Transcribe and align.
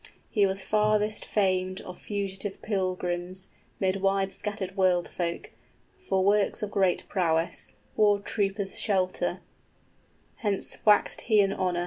}He 0.31 0.47
was 0.47 0.63
farthest 0.63 1.25
famed 1.25 1.79
of 1.81 1.99
fugitive 2.01 2.59
pilgrims, 2.63 3.49
Mid 3.79 3.97
wide 4.01 4.33
scattered 4.33 4.75
world 4.75 5.07
folk, 5.07 5.51
for 5.95 6.25
works 6.25 6.63
of 6.63 6.71
great 6.71 7.07
prowess, 7.07 7.75
War 7.95 8.19
troopers' 8.19 8.79
shelter: 8.79 9.41
hence 10.37 10.75
waxed 10.87 11.21
he 11.29 11.39
in 11.39 11.53
honor. 11.53 11.79